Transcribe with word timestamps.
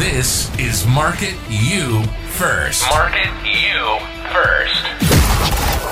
This 0.00 0.50
is 0.58 0.86
Market 0.86 1.34
You 1.50 2.02
First. 2.30 2.88
Market 2.88 3.28
you 3.44 3.98
first. 4.32 4.82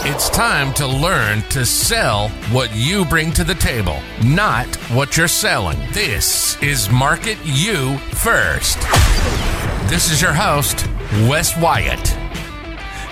It's 0.07 0.31
time 0.31 0.73
to 0.75 0.87
learn 0.87 1.43
to 1.51 1.67
sell 1.67 2.31
what 2.51 2.75
you 2.75 3.05
bring 3.05 3.33
to 3.33 3.45
the 3.45 3.55
table, 3.57 4.01
not 4.25 4.75
what 4.93 5.19
you're 5.19 5.29
selling. 5.29 5.79
This 5.93 6.57
is 6.63 6.89
Market 6.89 7.37
You 7.45 7.99
First. 7.99 8.79
This 9.91 10.11
is 10.11 10.23
your 10.23 10.33
host, 10.33 10.87
Wes 11.29 11.55
Wyatt. 11.61 12.09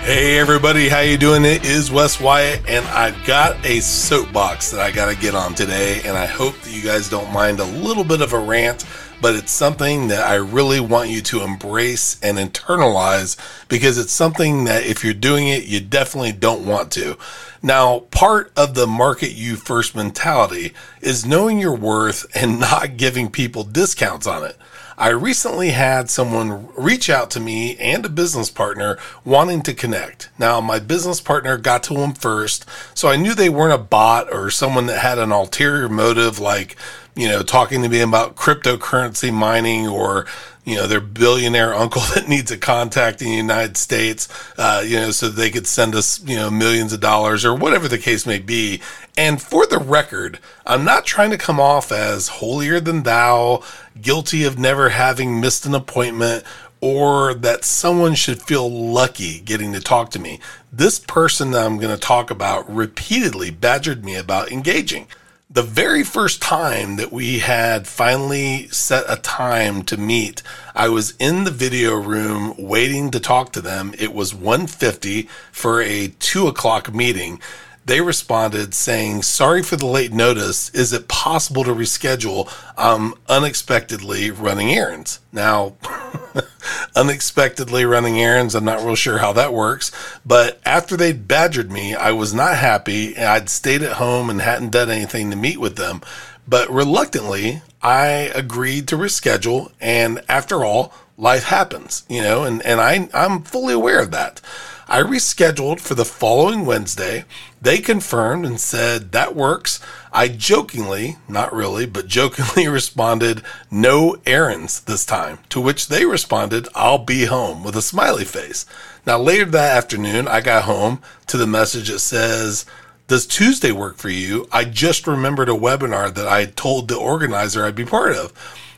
Hey 0.01 0.39
everybody, 0.39 0.89
how 0.89 1.01
you 1.01 1.19
doing? 1.19 1.45
It 1.45 1.63
is 1.63 1.91
Wes 1.91 2.19
Wyatt, 2.19 2.67
and 2.67 2.83
I've 2.87 3.23
got 3.23 3.63
a 3.63 3.81
soapbox 3.81 4.71
that 4.71 4.79
I 4.79 4.89
got 4.89 5.13
to 5.13 5.21
get 5.21 5.35
on 5.35 5.53
today, 5.53 6.01
and 6.05 6.17
I 6.17 6.25
hope 6.25 6.59
that 6.61 6.71
you 6.71 6.81
guys 6.81 7.07
don't 7.07 7.31
mind 7.31 7.59
a 7.59 7.65
little 7.65 8.03
bit 8.03 8.21
of 8.21 8.33
a 8.33 8.39
rant, 8.39 8.83
but 9.21 9.35
it's 9.35 9.51
something 9.51 10.07
that 10.09 10.27
I 10.27 10.35
really 10.35 10.79
want 10.79 11.09
you 11.09 11.21
to 11.21 11.41
embrace 11.41 12.19
and 12.21 12.37
internalize 12.37 13.37
because 13.67 13.97
it's 13.97 14.11
something 14.11 14.65
that 14.65 14.85
if 14.85 15.03
you're 15.03 15.13
doing 15.13 15.47
it, 15.47 15.65
you 15.65 15.79
definitely 15.79 16.33
don't 16.33 16.65
want 16.65 16.91
to. 16.93 17.17
Now, 17.61 17.99
part 18.11 18.51
of 18.55 18.75
the 18.75 18.85
market 18.87 19.31
you 19.31 19.55
first 19.55 19.95
mentality 19.95 20.73
is 21.01 21.25
knowing 21.25 21.59
your 21.59 21.75
worth 21.75 22.25
and 22.35 22.59
not 22.59 22.97
giving 22.97 23.31
people 23.31 23.63
discounts 23.63 24.27
on 24.27 24.43
it. 24.43 24.57
I 24.99 25.09
recently 25.09 25.69
had 25.69 26.09
someone 26.09 26.69
reach 26.75 27.07
out 27.07 27.29
to 27.31 27.39
me 27.39 27.77
and 27.77 28.03
a 28.03 28.09
business 28.09 28.49
partner 28.49 28.97
wanting 29.23 29.61
to 29.63 29.75
connect. 29.75 30.29
Now, 30.39 30.59
my 30.59 30.79
business 30.79 31.21
partner 31.21 31.55
got 31.55 31.83
to 31.83 31.93
them 31.93 32.13
first, 32.13 32.65
so 32.95 33.07
I 33.07 33.15
knew 33.15 33.35
they 33.35 33.49
weren't 33.49 33.79
a 33.79 33.83
bot 33.83 34.33
or 34.33 34.49
someone 34.49 34.87
that 34.87 34.97
had 34.99 35.19
an 35.19 35.31
ulterior 35.31 35.87
motive 35.87 36.39
like, 36.39 36.77
you 37.17 37.27
know, 37.27 37.41
talking 37.41 37.81
to 37.81 37.89
me 37.89 37.99
about 37.99 38.35
cryptocurrency 38.35 39.33
mining 39.33 39.87
or 39.87 40.27
you 40.67 40.75
know, 40.75 40.85
their 40.85 40.99
billionaire 40.99 41.73
uncle 41.73 42.01
that 42.13 42.27
needs 42.27 42.51
a 42.51 42.57
contact 42.57 43.21
in 43.21 43.29
the 43.29 43.35
United 43.35 43.77
States, 43.77 44.27
uh, 44.57 44.83
you 44.85 44.97
know, 44.97 45.11
so 45.11 45.29
they 45.29 45.49
could 45.49 45.65
send 45.65 45.95
us, 45.95 46.21
you 46.25 46.35
know, 46.35 46.51
millions 46.51 46.91
of 46.91 46.99
dollars 46.99 47.45
or 47.45 47.55
whatever 47.55 47.87
the 47.87 47.97
case 47.97 48.25
may 48.25 48.37
be. 48.37 48.81
And 49.17 49.41
for 49.41 49.65
the 49.65 49.79
record, 49.79 50.39
I'm 50.65 50.83
not 50.83 51.05
trying 51.05 51.31
to 51.31 51.37
come 51.37 51.59
off 51.59 51.89
as 51.89 52.27
holier 52.27 52.81
than 52.81 53.03
thou, 53.03 53.63
guilty 53.99 54.43
of 54.43 54.59
never 54.59 54.89
having 54.89 55.39
missed 55.39 55.65
an 55.65 55.73
appointment, 55.73 56.43
or 56.81 57.33
that 57.33 57.63
someone 57.63 58.13
should 58.13 58.41
feel 58.41 58.69
lucky 58.69 59.39
getting 59.39 59.71
to 59.71 59.79
talk 59.79 60.11
to 60.11 60.19
me. 60.19 60.39
This 60.71 60.99
person 60.99 61.51
that 61.51 61.65
I'm 61.65 61.79
going 61.79 61.95
to 61.95 61.99
talk 61.99 62.29
about 62.29 62.69
repeatedly 62.69 63.51
badgered 63.51 64.03
me 64.03 64.15
about 64.15 64.51
engaging 64.51 65.07
the 65.49 65.63
very 65.63 66.03
first 66.03 66.41
time 66.41 66.97
that 66.97 67.11
we 67.11 67.39
had 67.39 67.87
finally 67.87 68.67
set 68.67 69.05
a 69.07 69.15
time 69.15 69.83
to 69.83 69.97
meet, 69.97 70.43
I 70.75 70.89
was 70.89 71.15
in 71.19 71.45
the 71.45 71.51
video 71.51 71.95
room 71.95 72.53
waiting 72.57 73.11
to 73.11 73.19
talk 73.19 73.53
to 73.53 73.61
them. 73.61 73.93
It 73.97 74.13
was 74.13 74.35
150 74.35 75.29
for 75.51 75.81
a 75.81 76.09
two 76.19 76.47
o'clock 76.47 76.93
meeting 76.93 77.39
they 77.87 78.01
responded 78.01 78.73
saying, 78.73 79.21
Sorry 79.21 79.63
for 79.63 79.77
the 79.77 79.85
late 79.85 80.11
notice. 80.11 80.69
Is 80.71 80.91
it 80.91 81.07
possible 81.07 81.63
to 81.63 81.73
reschedule? 81.73 82.53
I'm 82.77 83.13
unexpectedly 83.29 84.29
running 84.29 84.71
errands. 84.71 85.21
Now, 85.31 85.75
unexpectedly 86.97 87.85
running 87.85 88.19
errands, 88.19 88.55
I'm 88.55 88.65
not 88.65 88.83
real 88.83 88.95
sure 88.95 89.19
how 89.19 89.31
that 89.33 89.53
works. 89.53 89.91
But 90.25 90.59
after 90.65 90.97
they'd 90.97 91.27
badgered 91.27 91.71
me, 91.71 91.95
I 91.95 92.11
was 92.11 92.33
not 92.33 92.57
happy. 92.57 93.15
I'd 93.17 93.49
stayed 93.49 93.83
at 93.83 93.93
home 93.93 94.29
and 94.29 94.41
hadn't 94.41 94.71
done 94.71 94.89
anything 94.89 95.29
to 95.29 95.37
meet 95.37 95.59
with 95.59 95.75
them. 95.75 96.01
But 96.47 96.69
reluctantly, 96.69 97.61
I 97.81 98.31
agreed 98.33 98.87
to 98.87 98.97
reschedule. 98.97 99.71
And 99.79 100.23
after 100.27 100.65
all, 100.65 100.93
life 101.17 101.43
happens, 101.43 102.03
you 102.09 102.21
know, 102.21 102.43
and, 102.43 102.65
and 102.65 102.81
I, 102.81 103.09
I'm 103.13 103.43
fully 103.43 103.73
aware 103.73 104.01
of 104.01 104.11
that. 104.11 104.41
I 104.89 105.01
rescheduled 105.01 105.81
for 105.81 105.95
the 105.95 106.05
following 106.05 106.65
Wednesday. 106.65 107.25
They 107.61 107.79
confirmed 107.79 108.45
and 108.45 108.57
said 108.57 109.11
that 109.11 109.35
works. 109.35 109.81
I 110.13 110.29
jokingly, 110.29 111.17
not 111.27 111.53
really, 111.53 111.85
but 111.85 112.07
jokingly 112.07 112.67
responded, 112.69 113.41
no 113.69 114.15
errands 114.25 114.79
this 114.79 115.05
time, 115.05 115.39
to 115.49 115.59
which 115.59 115.87
they 115.87 116.05
responded, 116.05 116.69
I'll 116.73 116.99
be 116.99 117.25
home 117.25 117.65
with 117.65 117.75
a 117.75 117.81
smiley 117.81 118.23
face. 118.23 118.65
Now, 119.05 119.19
later 119.19 119.45
that 119.45 119.75
afternoon, 119.75 120.25
I 120.27 120.39
got 120.39 120.63
home 120.63 121.01
to 121.27 121.37
the 121.37 121.47
message 121.47 121.89
that 121.89 121.99
says, 121.99 122.65
does 123.07 123.25
Tuesday 123.25 123.71
work 123.73 123.97
for 123.97 124.09
you? 124.09 124.47
I 124.51 124.63
just 124.63 125.05
remembered 125.05 125.49
a 125.49 125.53
webinar 125.53 126.13
that 126.13 126.27
I 126.27 126.45
told 126.45 126.87
the 126.87 126.97
organizer 126.97 127.65
I'd 127.65 127.75
be 127.75 127.85
part 127.85 128.15
of. 128.15 128.33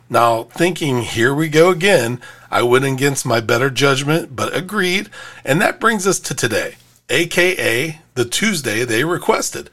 Now, 0.09 0.43
thinking, 0.43 1.03
here 1.03 1.35
we 1.35 1.49
go 1.49 1.69
again, 1.69 2.19
I 2.49 2.63
went 2.63 2.85
against 2.85 3.27
my 3.27 3.41
better 3.41 3.69
judgment, 3.69 4.35
but 4.35 4.55
agreed. 4.55 5.09
And 5.45 5.61
that 5.61 5.79
brings 5.79 6.07
us 6.07 6.19
to 6.21 6.33
today, 6.33 6.75
aka 7.09 8.01
the 8.15 8.25
Tuesday 8.25 8.83
they 8.85 9.03
requested. 9.03 9.69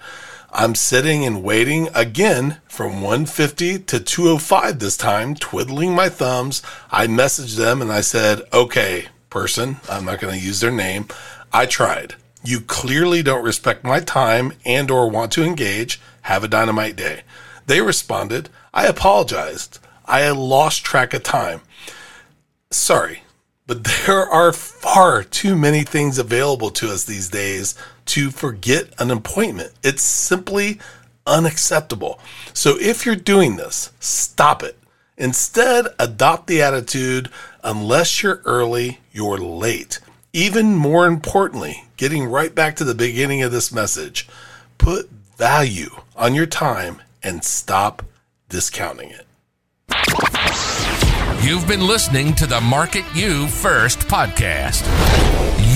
I'm 0.52 0.74
sitting 0.74 1.24
and 1.24 1.42
waiting 1.42 1.88
again 1.94 2.58
from 2.69 3.02
150 3.02 3.78
to 3.80 4.00
205 4.00 4.78
this 4.78 4.97
time, 4.97 5.34
twiddling 5.34 5.94
my 5.94 6.08
thumbs. 6.08 6.62
I 6.91 7.06
messaged 7.06 7.56
them 7.56 7.80
and 7.80 7.91
I 7.91 8.03
said, 8.03 8.42
okay, 8.53 9.08
person, 9.30 9.76
I'm 9.91 10.04
not 10.04 10.20
going 10.20 10.38
to 10.38 10.44
use 10.47 10.60
their 10.60 10.70
name. 10.70 11.08
I 11.53 11.66
tried. 11.66 12.14
You 12.44 12.60
clearly 12.60 13.22
don't 13.22 13.44
respect 13.44 13.84
my 13.84 14.00
time 14.00 14.53
and 14.64 14.91
or 14.91 15.10
want 15.10 15.32
to 15.32 15.44
engage. 15.44 16.00
Have 16.22 16.44
a 16.44 16.48
dynamite 16.48 16.97
day. 16.97 17.22
They 17.66 17.80
responded, 17.80 18.48
I 18.72 18.86
apologized. 18.86 19.78
I 20.06 20.20
had 20.20 20.36
lost 20.36 20.84
track 20.84 21.14
of 21.14 21.22
time. 21.22 21.60
Sorry, 22.70 23.22
but 23.66 23.84
there 24.06 24.26
are 24.28 24.52
far 24.52 25.22
too 25.22 25.56
many 25.56 25.82
things 25.82 26.18
available 26.18 26.70
to 26.70 26.90
us 26.90 27.04
these 27.04 27.28
days 27.28 27.74
to 28.06 28.30
forget 28.30 28.92
an 28.98 29.10
appointment. 29.10 29.72
It's 29.82 30.02
simply 30.02 30.78
unacceptable. 31.26 32.20
So 32.52 32.78
if 32.78 33.04
you're 33.04 33.16
doing 33.16 33.56
this, 33.56 33.92
stop 34.00 34.62
it. 34.62 34.78
Instead, 35.18 35.86
adopt 35.98 36.46
the 36.46 36.62
attitude 36.62 37.30
unless 37.64 38.22
you're 38.22 38.42
early, 38.44 39.00
you're 39.12 39.38
late. 39.38 39.98
Even 40.32 40.74
more 40.74 41.06
importantly, 41.06 41.84
getting 41.96 42.26
right 42.26 42.54
back 42.54 42.76
to 42.76 42.84
the 42.84 42.94
beginning 42.94 43.42
of 43.42 43.50
this 43.50 43.72
message, 43.72 44.28
put 44.76 45.08
value 45.10 45.90
on 46.14 46.34
your 46.34 46.46
time 46.46 47.00
and 47.22 47.42
stop 47.42 48.02
discounting 48.48 49.10
it. 49.10 49.25
You've 51.41 51.66
been 51.69 51.86
listening 51.86 52.34
to 52.36 52.47
the 52.47 52.60
Market 52.60 53.04
You 53.14 53.47
First 53.47 54.00
podcast. 54.00 54.82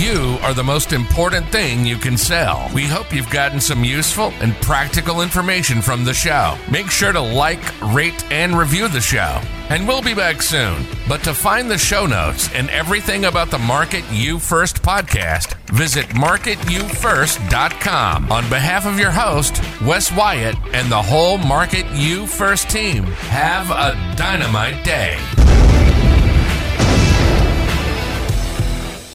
You 0.01 0.39
are 0.43 0.53
the 0.55 0.65
most 0.65 0.93
important 0.93 1.47
thing 1.51 1.87
you 1.87 1.97
can 1.97 2.17
sell. 2.17 2.69
We 2.75 2.85
hope 2.87 3.13
you've 3.13 3.31
gotten 3.31 3.61
some 3.61 3.85
useful 3.85 4.33
and 4.41 4.55
practical 4.57 5.21
information 5.21 5.81
from 5.83 6.05
the 6.05 6.15
show. 6.15 6.57
Make 6.71 6.91
sure 6.91 7.13
to 7.13 7.21
like, 7.21 7.61
rate, 7.95 8.25
and 8.33 8.59
review 8.59 8.89
the 8.89 9.01
show. 9.01 9.41
And 9.69 9.87
we'll 9.87 10.03
be 10.03 10.15
back 10.15 10.43
soon. 10.43 10.85
But 11.09 11.23
to 11.25 11.33
find 11.35 11.71
the 11.71 11.79
show 11.79 12.07
notes 12.07 12.53
and 12.53 12.69
everything 12.71 13.27
about 13.27 13.51
the 13.53 13.59
Market 13.59 14.05
You 14.11 14.39
First 14.41 14.83
podcast, 14.83 15.55
visit 15.69 16.07
marketyoufirst.com. 16.07 18.33
On 18.33 18.49
behalf 18.49 18.87
of 18.87 18.99
your 18.99 19.13
host, 19.13 19.63
Wes 19.83 20.11
Wyatt, 20.11 20.57
and 20.73 20.91
the 20.91 21.03
whole 21.03 21.39
Market 21.39 21.87
You 21.93 22.27
First 22.27 22.69
team, 22.71 23.05
have 23.05 23.71
a 23.71 23.95
dynamite 24.17 24.83
day. 24.85 25.17